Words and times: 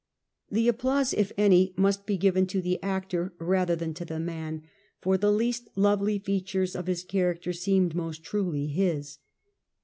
The 0.49 0.67
applause, 0.67 1.13
if 1.13 1.31
any, 1.37 1.75
must 1.77 2.07
be 2.07 2.17
given 2.17 2.47
to 2.47 2.59
the 2.59 2.81
actor 2.81 3.35
rather 3.37 3.75
than 3.75 3.93
to 3.93 4.03
the 4.03 4.19
man, 4.19 4.63
for 4.99 5.15
the 5.15 5.31
least 5.31 5.69
lovely 5.75 6.17
features 6.17 6.75
of 6.75 6.87
his 6.87 7.03
character 7.03 7.53
seem 7.53 7.91
most 7.93 8.23
truly 8.23 8.65
his. 8.65 9.19